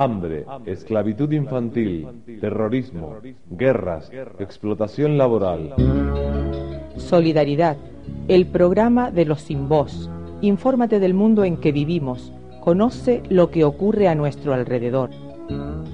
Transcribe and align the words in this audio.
Hambre, 0.00 0.46
esclavitud 0.64 1.32
infantil, 1.32 2.06
terrorismo, 2.40 3.16
guerras, 3.50 4.08
explotación 4.38 5.18
laboral. 5.18 5.74
Solidaridad, 6.96 7.76
el 8.28 8.46
programa 8.46 9.10
de 9.10 9.24
los 9.24 9.40
sin 9.40 9.68
voz. 9.68 10.08
Infórmate 10.40 11.00
del 11.00 11.14
mundo 11.14 11.42
en 11.42 11.56
que 11.56 11.72
vivimos. 11.72 12.32
Conoce 12.60 13.24
lo 13.28 13.50
que 13.50 13.64
ocurre 13.64 14.06
a 14.06 14.14
nuestro 14.14 14.54
alrededor. 14.54 15.10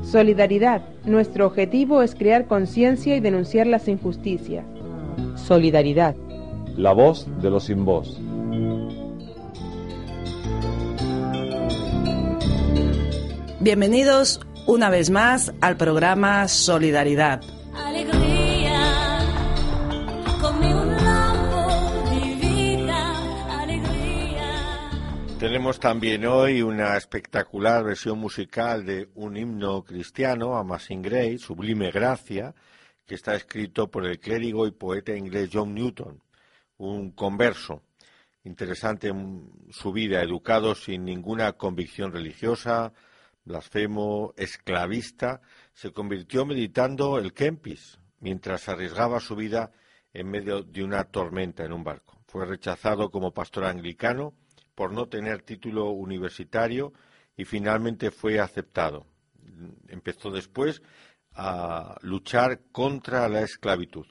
Solidaridad, 0.03 0.83
nuestro 1.07 1.47
objetivo 1.47 2.03
es 2.03 2.15
crear 2.15 2.47
conciencia 2.47 3.17
y 3.17 3.21
denunciar 3.21 3.67
las 3.67 3.89
injusticias. 3.89 4.67
Solidaridad, 5.35 6.15
la 6.77 6.93
voz 6.93 7.27
de 7.41 7.49
los 7.49 7.65
sin 7.65 7.87
voz. 7.87 8.21
Bienvenidos 13.65 14.41
una 14.67 14.91
vez 14.91 15.09
más 15.09 15.51
al 15.63 15.79
programa 15.79 16.49
Solidaridad. 16.49 17.41
Alegría, 17.75 19.21
un 20.43 20.91
alegría. 23.51 24.91
Tenemos 25.39 25.81
también 25.81 26.27
hoy 26.27 26.61
una 26.61 26.95
espectacular 26.99 27.83
versión 27.85 28.19
musical 28.19 28.85
de 28.85 29.09
un 29.15 29.35
himno 29.35 29.83
cristiano, 29.83 30.59
Amazing 30.59 31.01
Grace, 31.01 31.39
Sublime 31.39 31.91
Gracia, 31.91 32.55
que 33.07 33.15
está 33.15 33.35
escrito 33.35 33.91
por 33.91 34.05
el 34.05 34.21
clérigo 34.21 34.67
y 34.67 34.73
poeta 34.73 35.17
inglés 35.17 35.49
John 35.51 35.75
Newton, 35.75 36.21
un 36.77 37.13
converso. 37.13 37.81
Interesante 38.45 39.09
en 39.09 39.49
su 39.71 39.91
vida, 39.91 40.21
educado 40.21 40.75
sin 40.75 41.07
ninguna 41.07 41.55
convicción 41.55 42.13
religiosa, 42.13 42.93
blasfemo, 43.45 44.33
esclavista, 44.37 45.41
se 45.73 45.93
convirtió 45.93 46.47
meditando 46.47 47.19
el 47.19 47.33
Kempis 47.33 47.99
mientras 48.21 48.69
arriesgaba 48.69 49.21
su 49.21 49.37
vida 49.37 49.73
en 50.13 50.31
medio 50.31 50.63
de 50.63 50.83
una 50.83 51.05
tormenta 51.05 51.65
en 51.65 51.73
un 51.73 51.85
barco. 51.85 52.21
Fue 52.27 52.47
rechazado 52.47 53.11
como 53.11 53.35
pastor 53.35 53.65
anglicano 53.65 54.35
por 54.75 54.93
no 54.93 55.09
tener 55.09 55.43
título 55.43 55.91
universitario 55.91 56.93
y 57.37 57.45
finalmente 57.45 58.11
fue 58.11 58.41
aceptado. 58.41 59.07
Empezó 59.89 60.31
después 60.31 60.83
a 61.33 61.97
luchar 62.03 62.61
contra 62.73 63.29
la 63.29 63.43
esclavitud. 63.43 64.07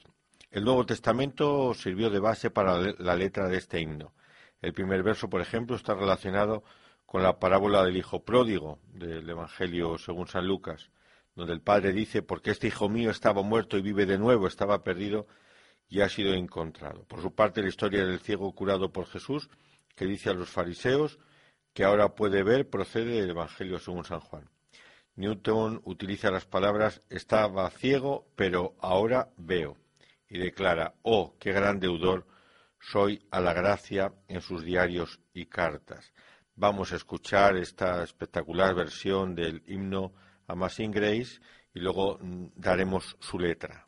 El 0.50 0.64
Nuevo 0.64 0.86
Testamento 0.86 1.74
sirvió 1.74 2.10
de 2.10 2.20
base 2.20 2.50
para 2.50 2.78
la 2.78 3.16
letra 3.16 3.48
de 3.48 3.56
este 3.56 3.80
himno. 3.80 4.14
El 4.60 4.72
primer 4.72 5.02
verso, 5.02 5.28
por 5.28 5.40
ejemplo, 5.40 5.74
está 5.74 5.94
relacionado 5.94 6.62
la 7.12 7.38
parábola 7.38 7.84
del 7.84 7.96
hijo 7.96 8.24
pródigo 8.24 8.80
del 8.92 9.28
Evangelio 9.28 9.98
según 9.98 10.26
San 10.26 10.46
Lucas, 10.46 10.90
donde 11.36 11.52
el 11.52 11.60
padre 11.60 11.92
dice, 11.92 12.22
porque 12.22 12.50
este 12.50 12.66
hijo 12.66 12.88
mío 12.88 13.10
estaba 13.10 13.42
muerto 13.42 13.78
y 13.78 13.82
vive 13.82 14.04
de 14.04 14.18
nuevo, 14.18 14.46
estaba 14.46 14.82
perdido 14.82 15.26
y 15.88 16.00
ha 16.00 16.08
sido 16.08 16.34
encontrado. 16.34 17.04
Por 17.04 17.22
su 17.22 17.34
parte, 17.34 17.62
la 17.62 17.68
historia 17.68 18.04
del 18.04 18.20
ciego 18.20 18.52
curado 18.52 18.92
por 18.92 19.06
Jesús, 19.06 19.48
que 19.94 20.06
dice 20.06 20.30
a 20.30 20.34
los 20.34 20.50
fariseos 20.50 21.18
que 21.72 21.84
ahora 21.84 22.14
puede 22.14 22.42
ver, 22.42 22.68
procede 22.68 23.20
del 23.20 23.30
Evangelio 23.30 23.78
según 23.78 24.04
San 24.04 24.20
Juan. 24.20 24.48
Newton 25.16 25.80
utiliza 25.84 26.30
las 26.30 26.46
palabras 26.46 27.00
estaba 27.10 27.70
ciego, 27.70 28.26
pero 28.34 28.74
ahora 28.80 29.30
veo, 29.36 29.76
y 30.28 30.38
declara, 30.38 30.94
oh, 31.02 31.36
qué 31.38 31.52
gran 31.52 31.78
deudor 31.78 32.26
soy 32.80 33.24
a 33.30 33.40
la 33.40 33.52
gracia 33.54 34.12
en 34.28 34.40
sus 34.40 34.64
diarios 34.64 35.20
y 35.32 35.46
cartas. 35.46 36.12
Vamos 36.56 36.92
a 36.92 36.96
escuchar 36.96 37.56
esta 37.56 38.04
espectacular 38.04 38.74
versión 38.74 39.34
del 39.34 39.62
himno 39.66 40.12
Amazing 40.46 40.92
Grace 40.92 41.40
y 41.74 41.80
luego 41.80 42.18
mm, 42.20 42.46
daremos 42.54 43.16
su 43.18 43.40
letra. 43.40 43.84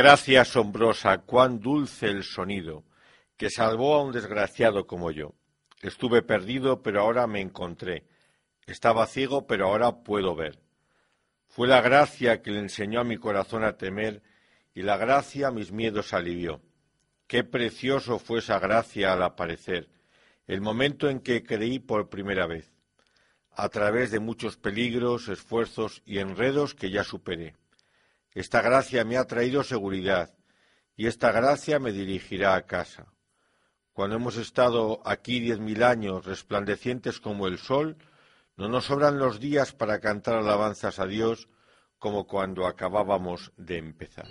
Gracia 0.00 0.42
asombrosa, 0.42 1.18
cuán 1.22 1.58
dulce 1.58 2.06
el 2.06 2.22
sonido, 2.22 2.84
que 3.36 3.50
salvó 3.50 3.96
a 3.96 4.04
un 4.04 4.12
desgraciado 4.12 4.86
como 4.86 5.10
yo. 5.10 5.34
Estuve 5.82 6.22
perdido, 6.22 6.84
pero 6.84 7.00
ahora 7.00 7.26
me 7.26 7.40
encontré. 7.40 8.04
Estaba 8.64 9.08
ciego, 9.08 9.48
pero 9.48 9.66
ahora 9.66 10.04
puedo 10.04 10.36
ver. 10.36 10.60
Fue 11.48 11.66
la 11.66 11.80
gracia 11.80 12.42
que 12.42 12.52
le 12.52 12.60
enseñó 12.60 13.00
a 13.00 13.04
mi 13.04 13.16
corazón 13.16 13.64
a 13.64 13.76
temer, 13.76 14.22
y 14.72 14.82
la 14.82 14.96
gracia 14.98 15.50
mis 15.50 15.72
miedos 15.72 16.14
alivió. 16.14 16.62
Qué 17.26 17.42
precioso 17.42 18.20
fue 18.20 18.38
esa 18.38 18.60
gracia 18.60 19.14
al 19.14 19.24
aparecer, 19.24 19.88
el 20.46 20.60
momento 20.60 21.10
en 21.10 21.18
que 21.18 21.42
creí 21.42 21.80
por 21.80 22.08
primera 22.08 22.46
vez, 22.46 22.72
a 23.50 23.68
través 23.68 24.12
de 24.12 24.20
muchos 24.20 24.56
peligros, 24.56 25.26
esfuerzos 25.26 26.02
y 26.06 26.20
enredos 26.20 26.76
que 26.76 26.92
ya 26.92 27.02
superé. 27.02 27.56
Esta 28.38 28.62
gracia 28.62 29.04
me 29.04 29.16
ha 29.16 29.24
traído 29.24 29.64
seguridad, 29.64 30.32
y 30.94 31.08
esta 31.08 31.32
gracia 31.32 31.80
me 31.80 31.90
dirigirá 31.90 32.54
a 32.54 32.66
casa. 32.66 33.12
Cuando 33.92 34.14
hemos 34.14 34.36
estado 34.36 35.02
aquí 35.04 35.40
diez 35.40 35.58
mil 35.58 35.82
años 35.82 36.24
resplandecientes 36.24 37.18
como 37.18 37.48
el 37.48 37.58
sol, 37.58 37.96
no 38.56 38.68
nos 38.68 38.84
sobran 38.84 39.18
los 39.18 39.40
días 39.40 39.72
para 39.72 39.98
cantar 39.98 40.36
alabanzas 40.36 41.00
a 41.00 41.06
Dios 41.06 41.48
como 41.98 42.28
cuando 42.28 42.68
acabábamos 42.68 43.50
de 43.56 43.78
empezar. 43.78 44.28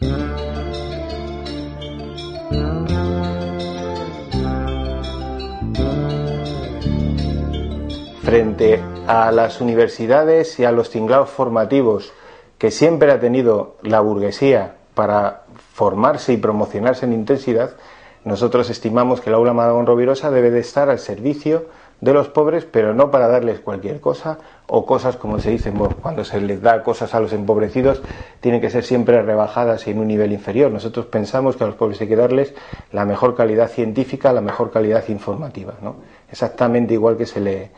Frente 8.23 8.81
a 9.05 9.33
las 9.33 9.59
universidades 9.59 10.57
y 10.61 10.63
a 10.63 10.71
los 10.71 10.91
tinglados 10.91 11.29
formativos 11.29 12.13
que 12.57 12.71
siempre 12.71 13.11
ha 13.11 13.19
tenido 13.19 13.77
la 13.83 13.99
burguesía 13.99 14.75
para 14.93 15.43
formarse 15.73 16.33
y 16.33 16.37
promocionarse 16.37 17.05
en 17.05 17.13
intensidad, 17.13 17.75
nosotros 18.23 18.69
estimamos 18.69 19.21
que 19.21 19.29
el 19.29 19.35
aula 19.35 19.53
Maragón 19.53 19.85
Rovirosa 19.85 20.31
debe 20.31 20.51
de 20.51 20.59
estar 20.59 20.89
al 20.89 20.99
servicio 20.99 21.65
de 22.01 22.13
los 22.13 22.27
pobres, 22.27 22.65
pero 22.65 22.93
no 22.93 23.09
para 23.09 23.27
darles 23.27 23.59
cualquier 23.59 23.99
cosa 23.99 24.37
o 24.67 24.85
cosas, 24.85 25.17
como 25.17 25.39
se 25.39 25.49
dice, 25.49 25.71
cuando 26.01 26.23
se 26.23 26.39
les 26.41 26.61
da 26.61 26.83
cosas 26.83 27.15
a 27.15 27.19
los 27.19 27.33
empobrecidos, 27.33 28.01
tienen 28.39 28.61
que 28.61 28.69
ser 28.69 28.83
siempre 28.83 29.21
rebajadas 29.21 29.87
y 29.87 29.91
en 29.91 29.99
un 29.99 30.07
nivel 30.07 30.31
inferior. 30.31 30.71
Nosotros 30.71 31.07
pensamos 31.07 31.55
que 31.55 31.63
a 31.63 31.67
los 31.67 31.75
pobres 31.75 31.99
hay 32.01 32.07
que 32.07 32.15
darles 32.15 32.53
la 32.91 33.05
mejor 33.05 33.35
calidad 33.35 33.69
científica, 33.69 34.31
la 34.33 34.41
mejor 34.41 34.71
calidad 34.71 35.07
informativa, 35.07 35.75
¿no? 35.81 35.95
Exactamente 36.31 36.93
igual 36.93 37.17
que 37.17 37.25
se 37.25 37.39
le, 37.39 37.71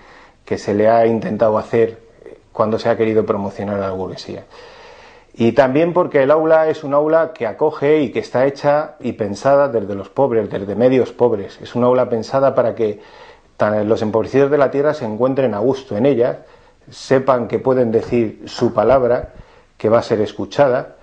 que 0.43 0.57
se 0.57 0.73
le 0.73 0.89
ha 0.89 1.05
intentado 1.05 1.57
hacer 1.57 2.08
cuando 2.51 2.79
se 2.79 2.89
ha 2.89 2.97
querido 2.97 3.25
promocionar 3.25 3.79
la 3.79 3.91
burguesía. 3.91 4.43
Y 5.33 5.53
también 5.53 5.93
porque 5.93 6.23
el 6.23 6.31
aula 6.31 6.67
es 6.67 6.83
un 6.83 6.93
aula 6.93 7.31
que 7.33 7.47
acoge 7.47 8.01
y 8.01 8.11
que 8.11 8.19
está 8.19 8.45
hecha 8.45 8.95
y 8.99 9.13
pensada 9.13 9.69
desde 9.69 9.95
los 9.95 10.09
pobres, 10.09 10.49
desde 10.49 10.75
medios 10.75 11.11
pobres. 11.11 11.59
Es 11.61 11.75
un 11.75 11.83
aula 11.83 12.09
pensada 12.09 12.53
para 12.55 12.75
que 12.75 12.99
los 13.85 14.01
empobrecidos 14.01 14.51
de 14.51 14.57
la 14.57 14.71
tierra 14.71 14.93
se 14.93 15.05
encuentren 15.05 15.53
a 15.53 15.59
gusto 15.59 15.95
en 15.95 16.05
ella, 16.05 16.45
sepan 16.89 17.47
que 17.47 17.59
pueden 17.59 17.91
decir 17.91 18.43
su 18.47 18.73
palabra, 18.73 19.29
que 19.77 19.87
va 19.87 19.99
a 19.99 20.03
ser 20.03 20.19
escuchada. 20.19 20.95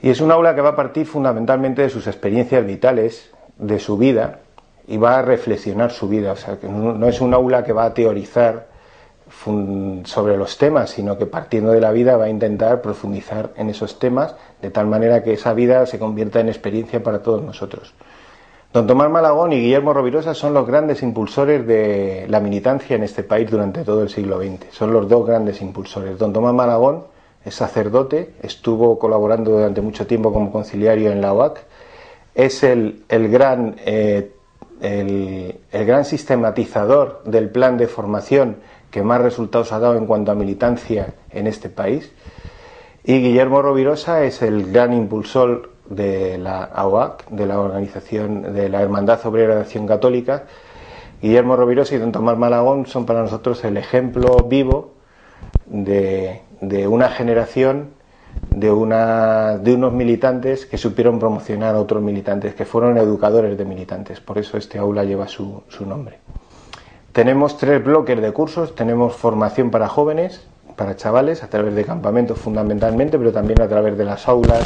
Y 0.00 0.10
es 0.10 0.20
un 0.20 0.32
aula 0.32 0.54
que 0.56 0.60
va 0.60 0.70
a 0.70 0.76
partir 0.76 1.06
fundamentalmente 1.06 1.82
de 1.82 1.90
sus 1.90 2.08
experiencias 2.08 2.66
vitales, 2.66 3.30
de 3.58 3.78
su 3.78 3.96
vida, 3.96 4.40
y 4.88 4.96
va 4.96 5.18
a 5.18 5.22
reflexionar 5.22 5.92
su 5.92 6.08
vida. 6.08 6.32
O 6.32 6.36
sea, 6.36 6.58
que 6.58 6.66
no 6.66 7.06
es 7.06 7.20
un 7.20 7.32
aula 7.32 7.62
que 7.62 7.72
va 7.72 7.84
a 7.84 7.94
teorizar 7.94 8.71
sobre 10.04 10.36
los 10.36 10.56
temas, 10.56 10.90
sino 10.90 11.18
que 11.18 11.26
partiendo 11.26 11.72
de 11.72 11.80
la 11.80 11.90
vida 11.90 12.16
va 12.16 12.26
a 12.26 12.28
intentar 12.28 12.80
profundizar 12.80 13.50
en 13.56 13.70
esos 13.70 13.98
temas 13.98 14.36
de 14.60 14.70
tal 14.70 14.86
manera 14.86 15.22
que 15.24 15.32
esa 15.32 15.52
vida 15.52 15.84
se 15.86 15.98
convierta 15.98 16.40
en 16.40 16.48
experiencia 16.48 17.02
para 17.02 17.22
todos 17.22 17.42
nosotros. 17.42 17.94
Don 18.72 18.86
Tomás 18.86 19.10
Malagón 19.10 19.52
y 19.52 19.60
Guillermo 19.60 19.92
Rovirosa 19.92 20.32
son 20.32 20.54
los 20.54 20.66
grandes 20.66 21.02
impulsores 21.02 21.66
de 21.66 22.26
la 22.28 22.40
militancia 22.40 22.96
en 22.96 23.02
este 23.02 23.22
país 23.22 23.50
durante 23.50 23.84
todo 23.84 24.02
el 24.02 24.08
siglo 24.08 24.38
XX. 24.38 24.64
Son 24.70 24.92
los 24.92 25.08
dos 25.08 25.26
grandes 25.26 25.60
impulsores. 25.60 26.16
Don 26.18 26.32
Tomás 26.32 26.54
Malagón 26.54 27.04
es 27.44 27.54
sacerdote, 27.54 28.34
estuvo 28.42 28.98
colaborando 28.98 29.50
durante 29.50 29.80
mucho 29.82 30.06
tiempo 30.06 30.32
como 30.32 30.50
conciliario 30.50 31.10
en 31.10 31.20
la 31.20 31.34
OAC, 31.34 31.58
es 32.34 32.62
el, 32.62 33.04
gran, 33.08 33.76
eh, 33.84 34.32
el, 34.80 35.58
el 35.70 35.86
gran 35.86 36.04
sistematizador 36.04 37.22
del 37.24 37.50
plan 37.50 37.76
de 37.76 37.88
formación 37.88 38.56
que 38.92 39.02
más 39.02 39.20
resultados 39.20 39.72
ha 39.72 39.80
dado 39.80 39.96
en 39.96 40.06
cuanto 40.06 40.30
a 40.30 40.36
militancia 40.36 41.14
en 41.30 41.48
este 41.48 41.68
país. 41.70 42.12
Y 43.02 43.20
Guillermo 43.20 43.62
Rovirosa 43.62 44.22
es 44.22 44.42
el 44.42 44.70
gran 44.70 44.92
impulsor 44.92 45.70
de 45.88 46.38
la 46.38 46.62
AOAC, 46.62 47.28
de 47.30 47.46
la 47.46 47.58
organización 47.58 48.54
de 48.54 48.68
la 48.68 48.82
Hermandad 48.82 49.24
Obrera 49.26 49.56
de 49.56 49.62
Acción 49.62 49.86
Católica. 49.86 50.44
Guillermo 51.20 51.56
Rovirosa 51.56 51.94
y 51.94 51.98
don 51.98 52.12
Tomás 52.12 52.36
Malagón 52.36 52.86
son 52.86 53.06
para 53.06 53.22
nosotros 53.22 53.64
el 53.64 53.78
ejemplo 53.78 54.36
vivo 54.46 54.92
de, 55.66 56.42
una 56.86 57.08
generación, 57.08 57.94
de, 58.50 58.70
una, 58.70 59.56
de 59.56 59.74
unos 59.74 59.94
militantes 59.94 60.66
que 60.66 60.76
supieron 60.76 61.18
promocionar 61.18 61.74
a 61.74 61.80
otros 61.80 62.02
militantes, 62.02 62.54
que 62.54 62.66
fueron 62.66 62.98
educadores 62.98 63.56
de 63.56 63.64
militantes. 63.64 64.20
Por 64.20 64.36
eso 64.36 64.58
este 64.58 64.78
aula 64.78 65.02
lleva 65.04 65.28
su 65.28 65.64
nombre. 65.86 66.18
Tenemos 67.12 67.58
tres 67.58 67.84
bloques 67.84 68.22
de 68.22 68.32
cursos, 68.32 68.74
tenemos 68.74 69.14
formación 69.14 69.70
para 69.70 69.86
jóvenes, 69.86 70.46
para 70.76 70.96
chavales, 70.96 71.42
a 71.42 71.48
través 71.48 71.74
de 71.74 71.84
campamentos 71.84 72.38
fundamentalmente, 72.38 73.18
pero 73.18 73.32
también 73.32 73.60
a 73.60 73.68
través 73.68 73.98
de 73.98 74.04
las 74.06 74.28
aulas 74.28 74.64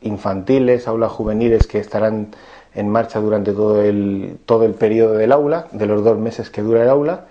infantiles, 0.00 0.86
aulas 0.86 1.10
juveniles 1.10 1.66
que 1.66 1.80
estarán 1.80 2.28
en 2.76 2.88
marcha 2.88 3.18
durante 3.18 3.52
todo 3.52 3.82
el, 3.82 4.38
todo 4.46 4.66
el 4.66 4.74
periodo 4.74 5.14
del 5.14 5.32
aula, 5.32 5.66
de 5.72 5.86
los 5.86 6.04
dos 6.04 6.16
meses 6.16 6.48
que 6.48 6.62
dura 6.62 6.84
el 6.84 6.88
aula. 6.88 7.24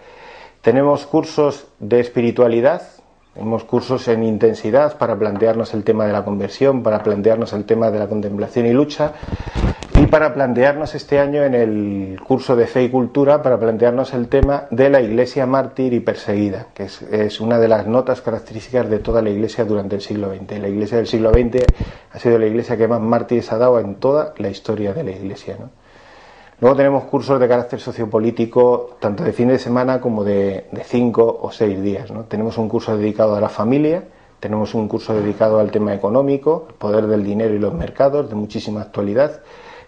Tenemos 0.61 1.05
cursos 1.05 1.67
de 1.79 2.01
espiritualidad, 2.01 2.81
tenemos 3.35 3.63
cursos 3.63 4.09
en 4.09 4.23
intensidad 4.23 4.97
para 4.97 5.17
plantearnos 5.17 5.73
el 5.73 5.85
tema 5.85 6.05
de 6.05 6.11
la 6.11 6.25
conversión, 6.25 6.83
para 6.83 7.01
plantearnos 7.01 7.53
el 7.53 7.63
tema 7.63 7.91
de 7.91 7.99
la 7.99 8.07
contemplación 8.07 8.65
y 8.65 8.73
lucha 8.73 9.13
para 10.09 10.33
plantearnos 10.33 10.95
este 10.95 11.19
año 11.19 11.43
en 11.43 11.53
el 11.53 12.19
curso 12.25 12.55
de 12.55 12.67
Fe 12.67 12.83
y 12.83 12.89
Cultura, 12.89 13.41
para 13.41 13.59
plantearnos 13.59 14.13
el 14.13 14.27
tema 14.27 14.65
de 14.71 14.89
la 14.89 15.01
Iglesia 15.01 15.45
mártir 15.45 15.93
y 15.93 15.99
perseguida, 15.99 16.67
que 16.73 16.83
es, 16.83 17.39
una 17.39 17.59
de 17.59 17.67
las 17.67 17.85
notas 17.85 18.21
características 18.21 18.89
de 18.89 18.99
toda 18.99 19.21
la 19.21 19.29
Iglesia 19.29 19.65
durante 19.65 19.95
el 19.95 20.01
siglo 20.01 20.33
XX. 20.33 20.59
La 20.59 20.67
Iglesia 20.67 20.97
del 20.97 21.07
siglo 21.07 21.31
XX 21.31 21.63
ha 22.11 22.19
sido 22.19 22.39
la 22.39 22.47
Iglesia 22.47 22.75
que 22.77 22.87
más 22.87 23.01
mártires 23.01 23.51
ha 23.51 23.57
dado 23.57 23.79
en 23.79 23.95
toda 23.95 24.33
la 24.37 24.49
historia 24.49 24.93
de 24.93 25.03
la 25.03 25.11
Iglesia. 25.11 25.57
Luego 26.59 26.75
tenemos 26.75 27.03
cursos 27.05 27.39
de 27.39 27.47
carácter 27.47 27.79
sociopolítico, 27.79 28.97
tanto 28.99 29.23
de 29.23 29.31
fin 29.31 29.47
de 29.47 29.59
semana 29.59 30.01
como 30.01 30.23
de, 30.23 30.67
de 30.71 30.83
cinco 30.83 31.39
o 31.41 31.51
seis 31.51 31.81
días. 31.81 32.11
¿no? 32.11 32.23
Tenemos 32.23 32.57
un 32.57 32.67
curso 32.67 32.97
dedicado 32.97 33.35
a 33.35 33.41
la 33.41 33.49
familia, 33.49 34.03
tenemos 34.39 34.73
un 34.73 34.87
curso 34.87 35.13
dedicado 35.13 35.59
al 35.59 35.71
tema 35.71 35.93
económico, 35.93 36.65
el 36.69 36.75
poder 36.75 37.07
del 37.07 37.23
dinero 37.23 37.53
y 37.53 37.59
los 37.59 37.73
mercados, 37.73 38.27
de 38.27 38.35
muchísima 38.35 38.81
actualidad 38.81 39.41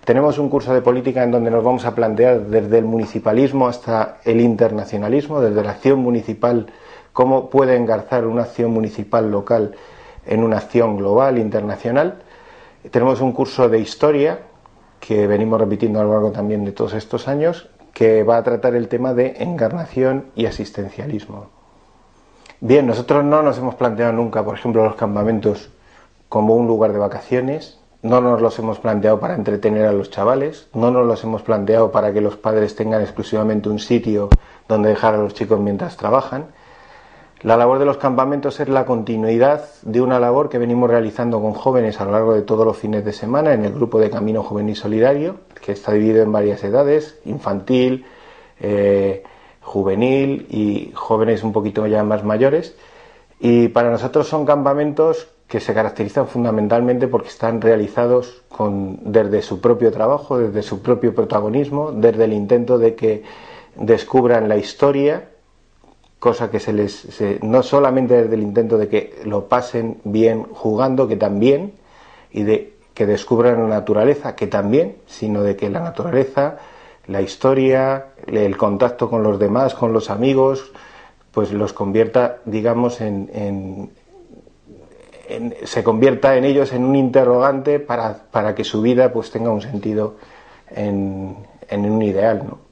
tenemos 0.05 0.39
un 0.39 0.49
curso 0.49 0.73
de 0.73 0.81
política 0.81 1.23
en 1.23 1.31
donde 1.31 1.51
nos 1.51 1.63
vamos 1.63 1.85
a 1.85 1.93
plantear 1.93 2.41
desde 2.47 2.79
el 2.79 2.85
municipalismo 2.85 3.67
hasta 3.67 4.17
el 4.23 4.41
internacionalismo, 4.41 5.41
desde 5.41 5.63
la 5.63 5.71
acción 5.71 5.99
municipal, 5.99 6.67
cómo 7.13 7.49
puede 7.49 7.75
engarzar 7.75 8.25
una 8.25 8.43
acción 8.43 8.71
municipal 8.71 9.29
local 9.29 9.75
en 10.25 10.43
una 10.43 10.57
acción 10.57 10.97
global, 10.97 11.37
internacional. 11.37 12.23
Tenemos 12.89 13.21
un 13.21 13.31
curso 13.31 13.69
de 13.69 13.79
historia 13.79 14.39
que 14.99 15.27
venimos 15.27 15.59
repitiendo 15.59 15.99
a 15.99 16.03
lo 16.03 16.13
largo 16.13 16.31
también 16.31 16.65
de 16.65 16.71
todos 16.71 16.93
estos 16.93 17.27
años, 17.27 17.69
que 17.93 18.23
va 18.23 18.37
a 18.37 18.43
tratar 18.43 18.75
el 18.75 18.87
tema 18.87 19.13
de 19.13 19.35
encarnación 19.39 20.27
y 20.35 20.45
asistencialismo. 20.45 21.47
Bien, 22.59 22.85
nosotros 22.87 23.23
no 23.23 23.41
nos 23.41 23.57
hemos 23.57 23.75
planteado 23.75 24.13
nunca, 24.13 24.45
por 24.45 24.55
ejemplo, 24.55 24.83
los 24.85 24.95
campamentos 24.95 25.69
como 26.29 26.55
un 26.55 26.67
lugar 26.67 26.93
de 26.93 26.99
vacaciones, 26.99 27.80
no 28.03 28.19
nos 28.21 28.41
los 28.41 28.57
hemos 28.59 28.79
planteado 28.79 29.19
para 29.19 29.35
entretener 29.35 29.85
a 29.85 29.93
los 29.93 30.09
chavales, 30.09 30.67
no 30.73 30.91
nos 30.91 31.05
los 31.05 31.23
hemos 31.23 31.43
planteado 31.43 31.91
para 31.91 32.11
que 32.13 32.21
los 32.21 32.35
padres 32.35 32.75
tengan 32.75 33.01
exclusivamente 33.01 33.69
un 33.69 33.79
sitio 33.79 34.29
donde 34.67 34.89
dejar 34.89 35.13
a 35.13 35.17
los 35.17 35.33
chicos 35.33 35.59
mientras 35.59 35.97
trabajan. 35.97 36.47
La 37.41 37.57
labor 37.57 37.79
de 37.79 37.85
los 37.85 37.97
campamentos 37.97 38.59
es 38.59 38.69
la 38.69 38.85
continuidad 38.85 39.65
de 39.81 39.99
una 39.99 40.19
labor 40.19 40.49
que 40.49 40.59
venimos 40.59 40.89
realizando 40.89 41.41
con 41.41 41.53
jóvenes 41.53 41.99
a 41.99 42.05
lo 42.05 42.11
largo 42.11 42.33
de 42.33 42.43
todos 42.43 42.65
los 42.65 42.77
fines 42.77 43.03
de 43.03 43.13
semana 43.13 43.53
en 43.53 43.65
el 43.65 43.73
grupo 43.73 43.99
de 43.99 44.11
Camino 44.11 44.43
Juvenil 44.43 44.75
Solidario, 44.75 45.37
que 45.59 45.71
está 45.71 45.91
dividido 45.91 46.21
en 46.21 46.31
varias 46.31 46.63
edades, 46.63 47.19
infantil, 47.25 48.05
eh, 48.59 49.23
juvenil 49.61 50.45
y 50.51 50.91
jóvenes 50.93 51.43
un 51.43 51.51
poquito 51.51 51.87
ya 51.87 52.03
más 52.03 52.23
mayores. 52.23 52.75
Y 53.39 53.69
para 53.69 53.89
nosotros 53.89 54.27
son 54.27 54.45
campamentos 54.45 55.27
que 55.51 55.59
se 55.59 55.73
caracterizan 55.73 56.27
fundamentalmente 56.29 57.09
porque 57.09 57.27
están 57.27 57.59
realizados 57.59 58.41
con, 58.47 58.99
desde 59.11 59.41
su 59.41 59.59
propio 59.59 59.91
trabajo, 59.91 60.37
desde 60.39 60.61
su 60.63 60.81
propio 60.81 61.13
protagonismo, 61.13 61.91
desde 61.91 62.23
el 62.23 62.31
intento 62.31 62.77
de 62.77 62.95
que 62.95 63.23
descubran 63.75 64.47
la 64.47 64.55
historia, 64.55 65.25
cosa 66.19 66.49
que 66.49 66.61
se 66.61 66.71
les, 66.71 66.93
se- 66.93 67.39
no 67.41 67.63
solamente 67.63 68.21
desde 68.21 68.35
el 68.35 68.43
intento 68.43 68.77
de 68.77 68.87
que 68.87 69.19
lo 69.25 69.49
pasen 69.49 69.97
bien 70.05 70.43
jugando, 70.53 71.09
que 71.09 71.17
también, 71.17 71.73
y 72.31 72.43
de 72.43 72.73
que 72.93 73.05
descubran 73.05 73.61
la 73.61 73.67
naturaleza, 73.67 74.37
que 74.37 74.47
también, 74.47 74.95
sino 75.05 75.43
de 75.43 75.57
que 75.57 75.69
la 75.69 75.81
naturaleza, 75.81 76.59
la 77.07 77.21
historia, 77.21 78.05
el 78.25 78.55
contacto 78.55 79.09
con 79.09 79.21
los 79.21 79.37
demás, 79.37 79.73
con 79.75 79.91
los 79.91 80.09
amigos, 80.09 80.71
pues 81.33 81.51
los 81.51 81.73
convierta, 81.73 82.37
digamos, 82.45 83.01
en, 83.01 83.29
en- 83.33 83.91
se 85.63 85.83
convierta 85.83 86.35
en 86.35 86.45
ellos 86.45 86.73
en 86.73 86.83
un 86.83 86.95
interrogante 86.95 87.79
para, 87.79 88.15
para 88.31 88.55
que 88.55 88.63
su 88.63 88.81
vida 88.81 89.11
pues 89.11 89.31
tenga 89.31 89.51
un 89.51 89.61
sentido 89.61 90.15
en, 90.69 91.35
en 91.69 91.91
un 91.91 92.01
ideal, 92.01 92.43
¿no? 92.47 92.71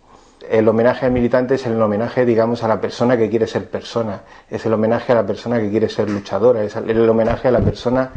El 0.50 0.68
homenaje 0.68 1.06
al 1.06 1.12
militante 1.12 1.56
es 1.56 1.66
el 1.68 1.80
homenaje, 1.80 2.26
digamos, 2.26 2.64
a 2.64 2.68
la 2.68 2.82
persona 2.82 3.18
que 3.18 3.30
quiere 3.30 3.46
ser 3.46 3.70
persona, 3.70 4.22
es 4.50 4.66
el 4.66 4.74
homenaje 4.74 5.12
a 5.12 5.16
la 5.16 5.26
persona 5.26 5.60
que 5.60 5.70
quiere 5.70 5.90
ser 5.90 6.10
luchadora, 6.10 6.64
es 6.64 6.76
el 6.76 7.08
homenaje 7.08 7.50
a 7.50 7.52
la 7.52 7.60
persona 7.60 8.12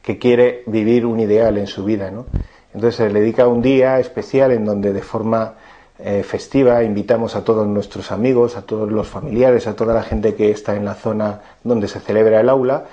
que 0.00 0.18
quiere 0.18 0.62
vivir 0.66 1.06
un 1.06 1.18
ideal 1.18 1.58
en 1.58 1.66
su 1.66 1.84
vida, 1.84 2.10
¿no? 2.10 2.26
Entonces 2.74 2.96
se 2.96 3.10
le 3.10 3.20
dedica 3.20 3.46
un 3.46 3.62
día 3.62 3.98
especial 3.98 4.52
en 4.52 4.64
donde 4.64 4.92
de 4.92 5.02
forma 5.02 5.54
eh, 5.98 6.22
festiva 6.22 6.82
invitamos 6.82 7.36
a 7.36 7.44
todos 7.44 7.66
nuestros 7.66 8.10
amigos, 8.12 8.56
a 8.56 8.62
todos 8.62 8.90
los 8.90 9.06
familiares, 9.08 9.66
a 9.66 9.76
toda 9.76 9.94
la 9.94 10.02
gente 10.02 10.34
que 10.34 10.50
está 10.50 10.74
en 10.74 10.84
la 10.84 10.94
zona 10.94 11.40
donde 11.62 11.86
se 11.86 12.00
celebra 12.00 12.40
el 12.40 12.48
aula, 12.48 12.84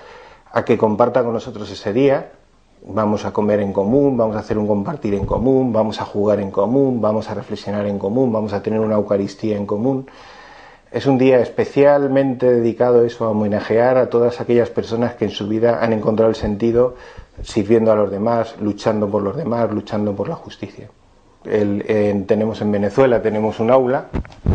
a 0.52 0.64
que 0.66 0.78
comparta 0.78 1.24
con 1.24 1.34
nosotros 1.34 1.70
ese 1.70 1.94
día. 1.94 2.32
Vamos 2.82 3.26
a 3.26 3.32
comer 3.32 3.60
en 3.60 3.74
común, 3.74 4.16
vamos 4.16 4.38
a 4.38 4.40
hacer 4.40 4.58
un 4.58 4.66
compartir 4.66 5.14
en 5.14 5.26
común, 5.26 5.74
vamos 5.74 6.00
a 6.00 6.06
jugar 6.06 6.40
en 6.40 6.50
común, 6.50 7.02
vamos 7.02 7.30
a 7.30 7.34
reflexionar 7.34 7.86
en 7.86 8.00
común, 8.00 8.32
vamos 8.32 8.54
a 8.54 8.64
tener 8.64 8.80
una 8.80 8.96
Eucaristía 8.96 9.58
en 9.58 9.66
común. 9.66 10.08
Es 10.92 11.06
un 11.06 11.18
día 11.18 11.40
especialmente 11.40 12.50
dedicado 12.50 13.04
eso, 13.06 13.26
a 13.26 13.30
homenajear 13.30 13.98
a 13.98 14.10
todas 14.10 14.42
aquellas 14.42 14.70
personas 14.70 15.14
que 15.16 15.26
en 15.26 15.32
su 15.32 15.48
vida 15.48 15.84
han 15.84 15.94
encontrado 15.94 16.30
el 16.30 16.36
sentido 16.36 16.96
sirviendo 17.44 17.92
a 17.92 17.96
los 17.96 18.10
demás, 18.10 18.56
luchando 18.60 19.08
por 19.10 19.22
los 19.22 19.36
demás, 19.36 19.70
luchando 19.72 20.16
por 20.16 20.30
la 20.30 20.36
justicia. 20.36 20.90
Tenemos 21.44 22.62
en 22.62 22.72
Venezuela 22.72 23.22
tenemos 23.22 23.60
un 23.60 23.72
aula. 23.72 24.08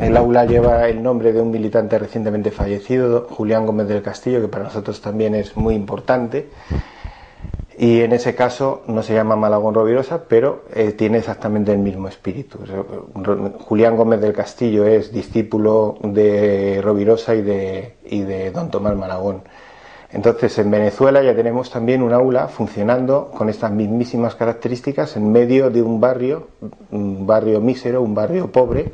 El 0.05 0.19
aula 0.19 0.45
lleva 0.45 0.87
el 0.87 1.03
nombre 1.03 1.33
de 1.33 1.41
un 1.41 1.51
militante 1.51 1.99
recientemente 1.99 2.51
fallecido, 2.51 3.27
Julián 3.31 3.65
Gómez 3.65 3.89
del 3.89 4.03
Castillo, 4.03 4.43
que 4.43 4.49
para 4.49 4.65
nosotros 4.65 5.01
también 5.01 5.35
es 5.35 5.57
muy 5.57 5.75
importante. 5.75 6.51
Y 7.79 8.03
en 8.03 8.13
ese 8.13 8.35
caso 8.35 8.83
no 8.87 9.03
se 9.03 9.15
llama 9.15 9.35
Malagón 9.35 9.75
Rovirosa, 9.75 10.25
pero 10.29 10.65
eh, 10.75 10.93
tiene 10.93 11.19
exactamente 11.19 11.73
el 11.73 11.79
mismo 11.79 12.07
espíritu. 12.07 12.59
Julián 13.61 13.97
Gómez 13.97 14.21
del 14.21 14.35
Castillo 14.35 14.85
es 14.85 15.11
discípulo 15.11 15.97
de 16.03 16.81
Rovirosa 16.83 17.35
y 17.35 17.41
de, 17.41 17.95
y 18.05 18.21
de 18.21 18.51
don 18.51 18.71
Tomás 18.71 18.95
Malagón. 18.95 19.43
Entonces, 20.13 20.59
en 20.59 20.71
Venezuela 20.71 21.23
ya 21.23 21.35
tenemos 21.35 21.71
también 21.71 22.03
un 22.03 22.13
aula 22.13 22.49
funcionando 22.49 23.31
con 23.37 23.49
estas 23.49 23.73
mismísimas 23.73 24.35
características 24.35 25.17
en 25.17 25.33
medio 25.33 25.71
de 25.71 25.81
un 25.81 25.99
barrio, 25.99 26.49
un 26.93 27.27
barrio 27.27 27.61
mísero, 27.61 28.03
un 28.03 28.15
barrio 28.15 28.53
pobre, 28.53 28.93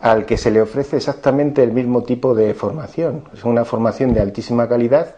al 0.00 0.26
que 0.26 0.36
se 0.36 0.50
le 0.50 0.60
ofrece 0.62 0.96
exactamente 0.96 1.62
el 1.62 1.72
mismo 1.72 2.02
tipo 2.04 2.34
de 2.34 2.54
formación. 2.54 3.24
Es 3.34 3.44
una 3.44 3.64
formación 3.64 4.14
de 4.14 4.20
altísima 4.20 4.68
calidad 4.68 5.16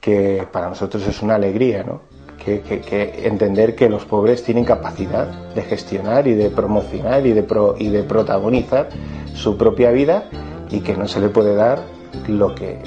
que 0.00 0.46
para 0.52 0.68
nosotros 0.68 1.06
es 1.06 1.22
una 1.22 1.34
alegría, 1.36 1.82
¿no? 1.84 2.00
Que, 2.44 2.60
que- 2.60 3.26
entender 3.28 3.76
que 3.76 3.88
los 3.88 4.04
pobres 4.04 4.42
tienen 4.42 4.64
capacidad 4.64 5.26
de 5.54 5.62
gestionar 5.62 6.26
y 6.26 6.34
de 6.34 6.50
promocionar 6.50 7.24
y 7.24 7.32
de, 7.32 7.44
pro- 7.44 7.76
y 7.78 7.88
de 7.88 8.02
protagonizar 8.02 8.88
su 9.32 9.56
propia 9.56 9.92
vida 9.92 10.24
y 10.70 10.80
que 10.80 10.96
no 10.96 11.06
se 11.06 11.20
le 11.20 11.28
puede 11.28 11.54
dar 11.54 11.84
lo 12.26 12.52
que, 12.52 12.78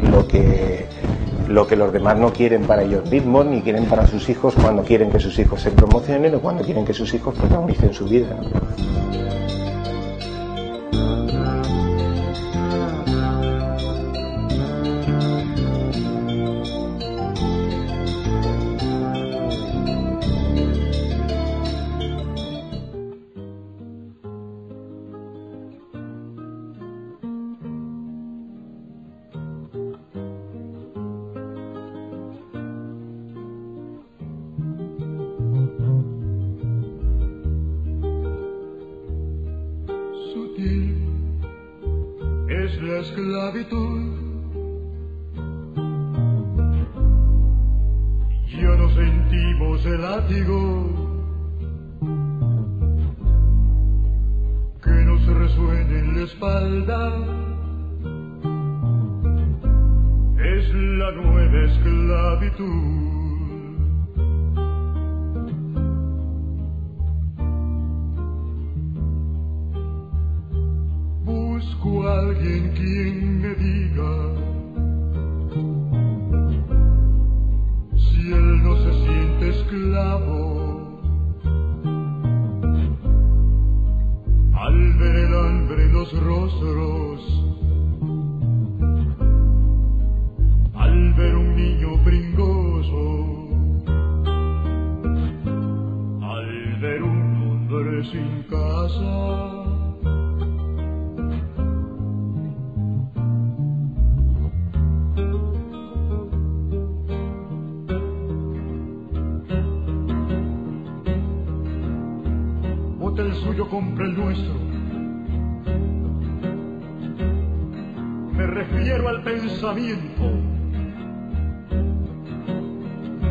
lo 0.00 0.26
que, 0.26 0.86
lo 1.46 1.68
que 1.68 1.76
los 1.76 1.92
demás 1.92 2.18
no 2.18 2.32
quieren 2.32 2.62
para 2.64 2.82
ellos 2.82 3.08
mismos 3.08 3.46
ni 3.46 3.62
quieren 3.62 3.84
para 3.84 4.08
sus 4.08 4.28
hijos 4.28 4.54
cuando 4.60 4.82
quieren 4.82 5.10
que 5.10 5.20
sus 5.20 5.38
hijos 5.38 5.60
se 5.62 5.70
promocionen 5.70 6.34
o 6.34 6.40
cuando 6.40 6.64
quieren 6.64 6.84
que 6.84 6.92
sus 6.92 7.14
hijos 7.14 7.32
protagonicen 7.36 7.92
su 7.94 8.06
vida. 8.06 8.36
Nueva 61.26 61.58
esclavitud. 61.64 63.16
Busco 71.24 72.06
a 72.06 72.18
alguien 72.20 72.72
quien 72.74 73.40
me 73.42 73.54
diga 73.54 74.12
si 77.96 78.32
él 78.32 78.62
no 78.62 78.76
se 78.76 78.92
siente 79.04 79.48
esclavo 79.50 80.66
al 84.54 84.92
ver 84.98 85.16
el 85.16 85.34
hambre 85.34 85.88
los 85.92 86.12
rostros, 86.22 87.05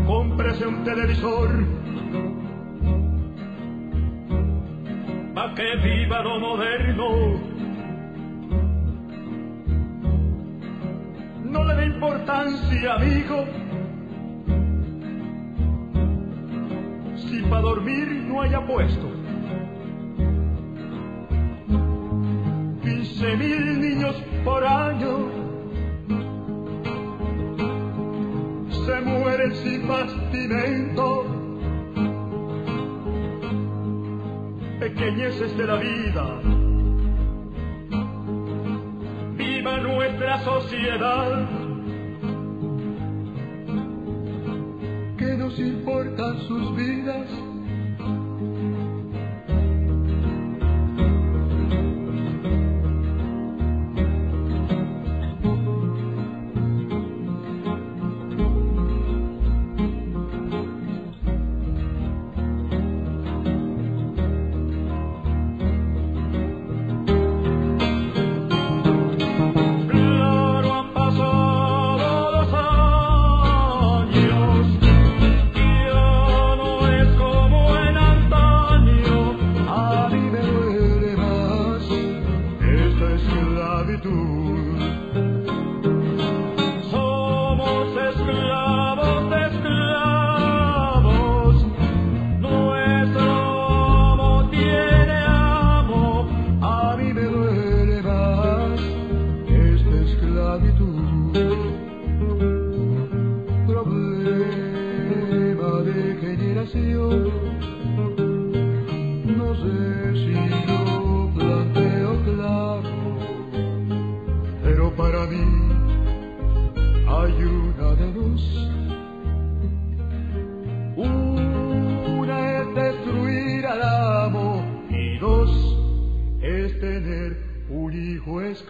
Cómprese 0.05 0.67
un 0.67 0.83
televisor. 0.83 1.49
Pa' 5.33 5.53
que 5.55 5.75
viva 5.83 6.21
lo 6.21 6.39
moderno. 6.39 7.09
No 11.43 11.63
le 11.63 11.75
dé 11.75 11.85
importancia, 11.87 12.93
amigo. 12.93 13.45
Si 17.15 17.41
para 17.49 17.61
dormir 17.61 18.07
no 18.27 18.41
haya 18.41 18.65
puesto. 18.65 19.09
15 22.83 23.37
mil 23.37 23.81
niños 23.81 24.15
por 24.43 24.63
año 24.63 25.44
mueren 29.05 29.55
sin 29.55 29.87
bastimento. 29.87 31.25
Pequeñeces 34.79 35.55
de 35.57 35.65
la 35.65 35.75
vida, 35.77 36.41
viva 39.37 39.77
nuestra 39.77 40.39
sociedad. 40.43 41.49
Que 45.17 45.37
nos 45.37 45.57
importan 45.59 46.39
sus 46.41 46.75
vidas? 46.75 47.44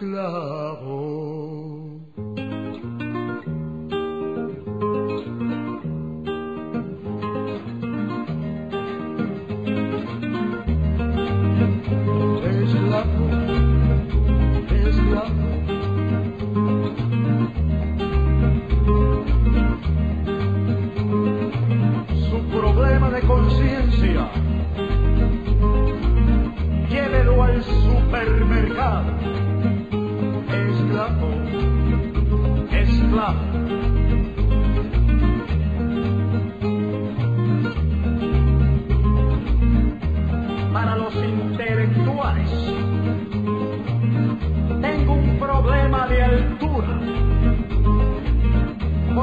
Hijo 0.00 0.65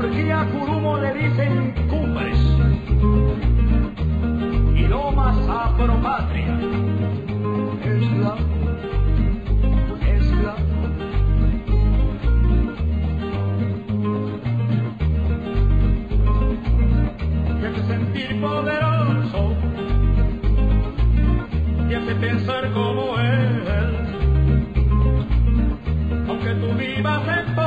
Porque 0.04 0.34
a 0.34 0.46
Curumo 0.48 0.98
le 0.98 1.14
dicen 1.14 1.74
cumbres 1.90 2.38
y 4.76 4.86
lomas 4.86 5.38
afropatria. 5.48 6.60
Esclavo, 7.86 8.44
esclavo. 10.06 10.58
Te 17.62 17.68
hace 17.68 17.84
sentir 17.88 18.42
poderoso, 18.42 19.54
te 21.88 21.96
hace 21.96 22.16
pensar 22.16 22.74
como 22.74 23.18
él. 23.20 23.64
Aunque 26.28 26.56
tú 26.56 26.74
vivas 26.78 27.22
en 27.38 27.56
pozo, 27.56 27.63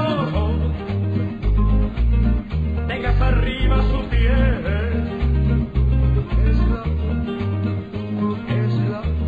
arriba 3.26 3.82
su 3.82 4.08
piel. 4.08 4.64
Esclavo, 6.46 7.06
esclavo. 8.48 9.26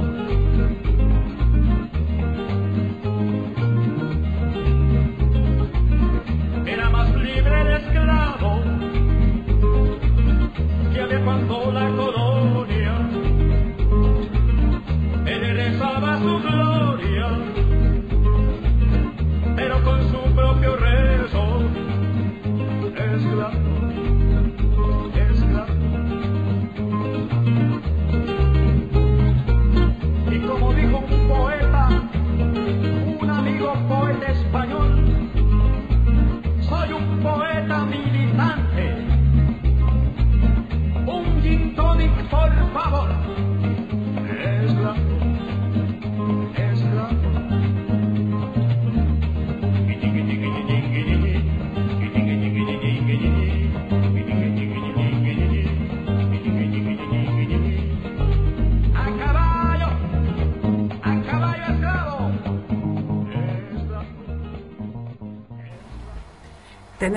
Era 6.66 6.90
más 6.90 7.14
libre 7.16 7.60
el 7.60 7.68
esclavo 7.80 8.62
que 10.92 11.00
había 11.00 11.24
cuando 11.24 11.72
la 11.72 11.88
colonia 11.96 12.27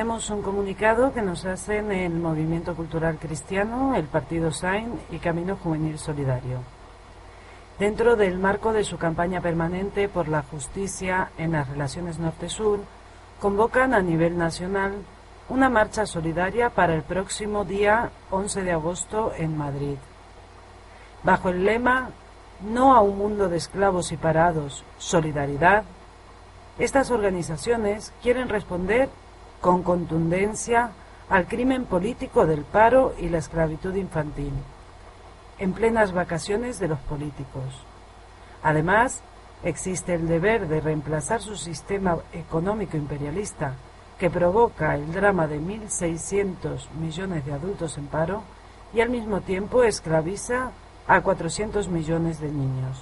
Tenemos 0.02 0.32
un 0.32 0.42
comunicado 0.42 1.14
que 1.14 1.22
nos 1.22 1.46
hacen 1.46 1.92
el 1.92 2.14
Movimiento 2.14 2.76
Cultural 2.76 3.20
Cristiano, 3.20 3.94
el 3.94 4.06
Partido 4.06 4.52
Sain 4.52 5.00
y 5.12 5.20
Camino 5.20 5.58
Juvenil 5.58 6.00
Solidario. 6.00 6.58
Dentro 7.78 8.16
del 8.16 8.40
marco 8.40 8.74
de 8.74 8.84
su 8.84 8.98
campaña 8.98 9.42
permanente 9.42 10.10
por 10.10 10.28
la 10.28 10.42
justicia 10.42 11.30
en 11.38 11.52
las 11.52 11.70
relaciones 11.70 12.18
norte-sur, 12.18 12.80
convocan 13.40 13.94
a 13.94 14.02
nivel 14.02 14.40
nacional 14.40 14.94
una 15.50 15.70
marcha 15.70 16.08
solidaria 16.08 16.72
para 16.72 16.96
el 16.96 17.04
próximo 17.04 17.64
día 17.64 18.10
11 18.32 18.64
de 18.64 18.72
agosto 18.72 19.34
en 19.38 19.56
Madrid. 19.56 19.98
Bajo 21.22 21.50
el 21.50 21.64
lema 21.64 22.10
No 22.62 22.96
a 22.96 23.02
un 23.02 23.20
mundo 23.20 23.50
de 23.50 23.58
esclavos 23.58 24.12
y 24.12 24.18
parados, 24.18 24.84
solidaridad, 24.98 25.84
estas 26.80 27.12
organizaciones 27.12 28.12
quieren 28.24 28.50
responder 28.50 29.10
con 29.62 29.84
contundencia 29.84 30.92
al 31.30 31.48
crimen 31.48 31.86
político 31.86 32.46
del 32.46 32.64
paro 32.64 33.14
y 33.18 33.30
la 33.30 33.38
esclavitud 33.38 33.96
infantil, 33.96 34.52
en 35.60 35.74
plenas 35.74 36.12
vacaciones 36.12 36.80
de 36.80 36.90
los 36.90 37.00
políticos. 37.00 37.86
Además, 38.64 39.22
existe 39.64 40.16
el 40.16 40.28
deber 40.28 40.68
de 40.68 40.82
reemplazar 40.82 41.42
su 41.42 41.56
sistema 41.56 42.18
económico 42.34 42.98
imperialista 42.98 43.76
que 44.20 44.30
provoca 44.30 44.96
el 44.96 45.14
drama 45.14 45.48
de 45.48 45.60
1.600 45.60 46.90
millones 47.00 47.46
de 47.46 47.54
adultos 47.54 47.98
en 47.98 48.08
paro 48.08 48.44
y 48.94 49.02
al 49.02 49.10
mismo 49.10 49.42
tiempo 49.42 49.84
esclaviza 49.84 50.72
a 51.08 51.22
400 51.22 51.88
millones 51.88 52.40
de 52.40 52.50
niños. 52.52 52.98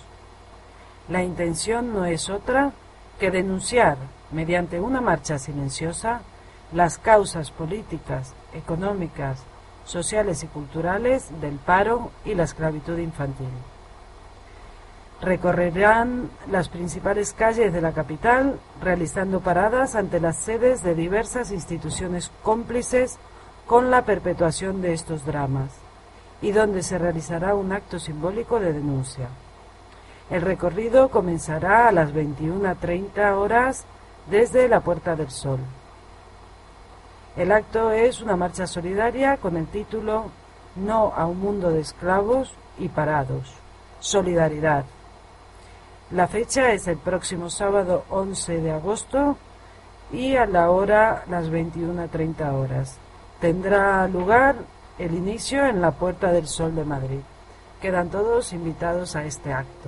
La 1.09 1.23
intención 1.23 1.93
no 1.93 2.05
es 2.05 2.29
otra 2.29 2.71
que 3.19 3.31
denunciar, 3.31 3.97
mediante 4.31 4.79
una 4.79 5.01
marcha 5.01 5.39
silenciosa, 5.39 6.21
las 6.71 6.97
causas 6.97 7.51
políticas, 7.51 8.33
económicas, 8.53 9.43
sociales 9.85 10.43
y 10.43 10.47
culturales 10.47 11.29
del 11.41 11.55
paro 11.55 12.11
y 12.23 12.35
la 12.35 12.43
esclavitud 12.43 12.97
infantil. 12.97 13.49
Recorrerán 15.21 16.29
las 16.49 16.69
principales 16.69 17.33
calles 17.33 17.73
de 17.73 17.81
la 17.81 17.91
capital 17.91 18.59
realizando 18.81 19.41
paradas 19.41 19.95
ante 19.95 20.21
las 20.21 20.37
sedes 20.37 20.81
de 20.81 20.95
diversas 20.95 21.51
instituciones 21.51 22.31
cómplices 22.41 23.17
con 23.65 23.91
la 23.91 24.05
perpetuación 24.05 24.81
de 24.81 24.93
estos 24.93 25.25
dramas 25.25 25.71
y 26.41 26.51
donde 26.51 26.83
se 26.83 26.97
realizará 26.97 27.53
un 27.55 27.73
acto 27.73 27.99
simbólico 27.99 28.59
de 28.59 28.71
denuncia. 28.71 29.27
El 30.29 30.41
recorrido 30.41 31.09
comenzará 31.09 31.87
a 31.87 31.91
las 31.91 32.13
21.30 32.13 33.33
horas 33.33 33.85
desde 34.29 34.69
la 34.69 34.79
Puerta 34.79 35.15
del 35.15 35.31
Sol. 35.31 35.59
El 37.39 37.53
acto 37.53 37.91
es 37.91 38.21
una 38.21 38.35
marcha 38.35 38.67
solidaria 38.67 39.37
con 39.37 39.55
el 39.55 39.65
título 39.67 40.25
No 40.75 41.13
a 41.15 41.25
un 41.25 41.39
mundo 41.39 41.69
de 41.69 41.79
esclavos 41.79 42.51
y 42.77 42.89
parados. 42.89 43.53
Solidaridad. 44.01 44.83
La 46.11 46.27
fecha 46.27 46.73
es 46.73 46.89
el 46.89 46.97
próximo 46.97 47.49
sábado 47.49 48.03
11 48.09 48.59
de 48.59 48.71
agosto 48.71 49.37
y 50.11 50.35
a 50.35 50.45
la 50.47 50.69
hora 50.69 51.23
las 51.29 51.49
21.30 51.49 52.53
horas. 52.55 52.97
Tendrá 53.39 54.05
lugar 54.09 54.57
el 54.97 55.13
inicio 55.13 55.65
en 55.65 55.79
la 55.79 55.91
Puerta 55.91 56.33
del 56.33 56.45
Sol 56.45 56.75
de 56.75 56.83
Madrid. 56.83 57.21
Quedan 57.81 58.09
todos 58.09 58.51
invitados 58.51 59.15
a 59.15 59.23
este 59.23 59.53
acto. 59.53 59.87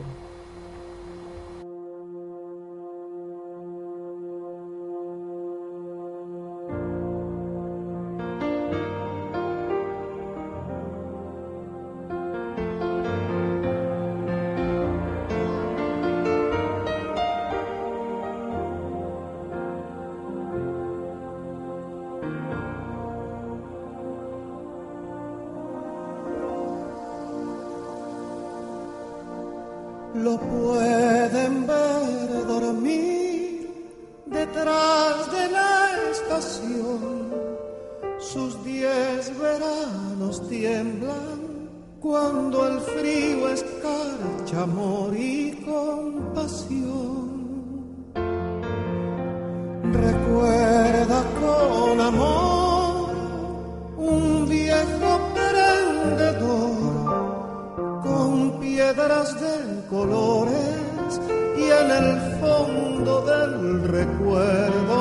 Y 61.57 61.63
en 61.63 61.91
el 61.91 62.21
fondo 62.41 63.21
del 63.21 63.83
recuerdo 63.83 64.95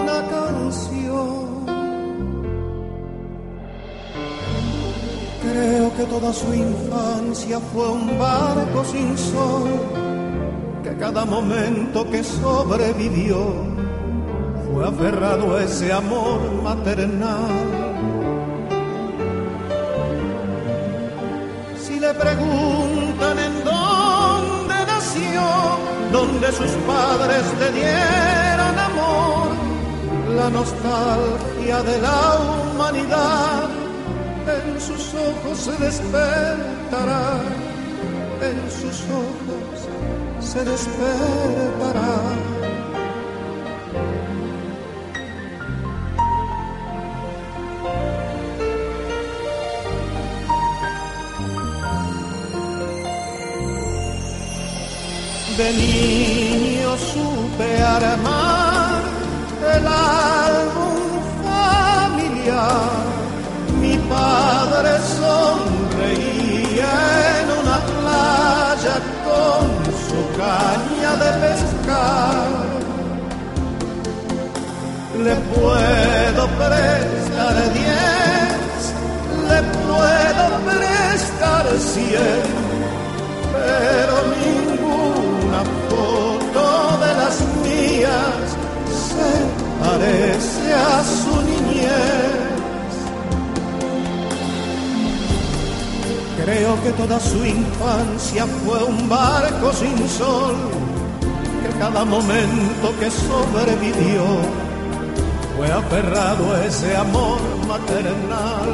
una 0.00 0.28
canción. 0.28 1.64
Creo 5.42 5.96
que 5.96 6.04
toda 6.04 6.32
su 6.32 6.54
infancia 6.54 7.58
fue 7.72 7.90
un 7.90 8.18
barco 8.18 8.84
sin 8.84 9.18
sol, 9.18 9.70
que 10.84 10.96
cada 10.98 11.24
momento 11.24 12.08
que 12.10 12.22
sobrevivió 12.22 13.38
fue 14.72 14.86
aferrado 14.86 15.56
a 15.56 15.64
ese 15.64 15.92
amor 15.92 16.40
maternal. 16.62 17.50
Si 21.76 21.98
le 21.98 22.14
preguntan 22.14 23.38
en 23.38 23.53
donde 26.12 26.52
sus 26.52 26.70
padres 26.86 27.44
le 27.60 27.72
dieron 27.72 28.78
amor, 28.78 29.48
la 30.36 30.50
nostalgia 30.50 31.82
de 31.82 32.00
la 32.00 32.20
humanidad 32.72 33.68
en 34.46 34.80
sus 34.80 35.14
ojos 35.14 35.58
se 35.58 35.72
despertará, 35.84 37.40
en 38.40 38.70
sus 38.70 39.02
ojos 39.10 39.76
se 40.40 40.64
despertará. 40.64 42.53
De 55.56 55.72
niño 55.72 56.96
supe 56.98 57.80
armar 57.80 59.02
el 59.72 59.86
álbum 59.86 60.98
familiar. 61.44 62.90
Mi 63.80 63.96
padre 64.14 64.92
sonreía 65.20 66.92
en 67.38 67.46
una 67.62 67.78
playa 67.92 68.96
con 69.26 69.64
su 70.08 70.20
caña 70.42 71.12
de 71.22 71.30
pescar. 71.42 72.50
Le 75.24 75.34
puedo 75.54 76.42
prestar 76.58 77.54
diez, 77.74 78.82
le 79.50 79.60
puedo 79.86 80.44
prestar 80.66 81.64
cien 81.78 82.64
pero 83.54 84.16
ninguna 84.42 84.83
se 88.04 89.30
parece 89.82 90.74
a 90.74 91.04
su 91.04 91.42
niñez. 91.42 92.44
Creo 96.44 96.82
que 96.82 96.90
toda 96.92 97.18
su 97.20 97.44
infancia 97.44 98.46
fue 98.64 98.84
un 98.84 99.08
barco 99.08 99.72
sin 99.72 99.96
sol, 100.08 100.54
que 101.62 101.78
cada 101.78 102.04
momento 102.04 102.94
que 103.00 103.10
sobrevivió 103.10 104.24
fue 105.56 105.70
aferrado 105.72 106.54
a 106.54 106.64
ese 106.66 106.96
amor 106.96 107.40
maternal. 107.66 108.70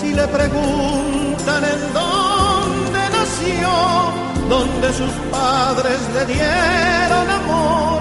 Si 0.00 0.14
le 0.14 0.26
preguntan 0.28 1.64
en 1.64 1.80
dónde 1.92 3.00
nació, 3.12 4.27
donde 4.48 4.92
sus 4.92 5.10
padres 5.30 6.00
le 6.14 6.26
dieron 6.26 7.30
amor, 7.30 8.00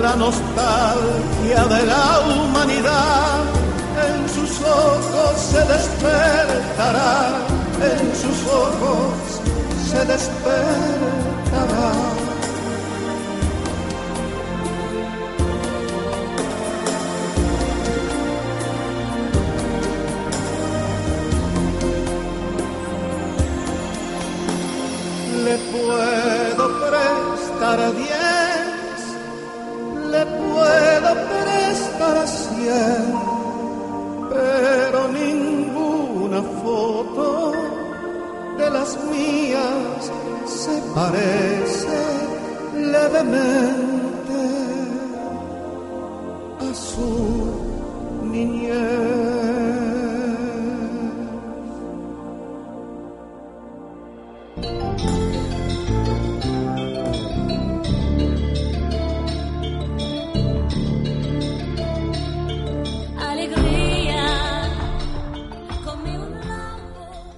la 0.00 0.16
nostalgia 0.16 1.64
de 1.64 1.86
la 1.86 2.20
humanidad 2.20 3.44
en 4.08 4.28
sus 4.28 4.60
ojos 4.60 5.40
se 5.52 5.58
despertará, 5.58 7.38
en 7.82 8.14
sus 8.14 8.46
ojos 8.50 9.40
se 9.90 10.04
despertará. 10.04 12.05
Le 25.46 25.56
puedo 25.58 26.64
prestar 26.88 27.78
diez, 27.94 28.98
le 30.14 30.22
puedo 30.42 31.10
prestar 31.32 32.16
cien, 32.26 33.04
pero 34.34 34.98
ninguna 35.22 36.42
foto 36.62 37.52
de 38.58 38.70
las 38.76 38.90
mías 39.12 40.00
se 40.46 40.76
parece 40.98 42.00
levemente 42.94 44.40
a 46.68 46.74
su 46.74 47.10
niñez. 48.32 49.25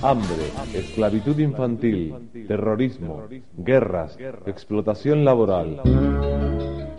Hambre, 0.05 0.53
esclavitud 0.75 1.39
infantil, 1.39 2.15
terrorismo, 2.47 3.23
guerras, 3.57 4.19
explotación 4.45 5.25
laboral. 5.25 5.81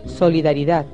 Solidaridad, 0.06 0.86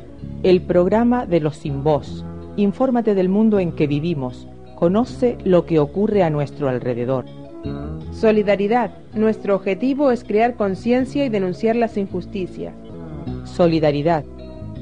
el 0.43 0.61
programa 0.61 1.25
de 1.25 1.41
los 1.41 1.57
sin 1.57 1.83
voz. 1.83 2.23
Infórmate 2.57 3.15
del 3.15 3.31
mundo 3.31 3.61
en 3.61 3.73
que 3.73 3.87
vivimos. 3.87 4.47
Conoce 4.75 5.39
lo 5.45 5.65
que 5.65 5.79
ocurre 5.79 6.23
a 6.23 6.29
nuestro 6.29 6.69
alrededor. 6.69 7.25
Solidaridad. 8.11 8.91
Nuestro 9.15 9.57
objetivo 9.57 10.11
es 10.11 10.23
crear 10.23 10.55
conciencia 10.55 11.25
y 11.25 11.31
denunciar 11.31 11.77
las 11.77 11.97
injusticias. 11.97 12.75
Solidaridad. 13.45 14.23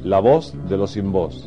La 0.02 0.18
voz 0.18 0.56
de 0.68 0.76
los 0.76 0.90
sin 0.90 1.12
voz. 1.12 1.46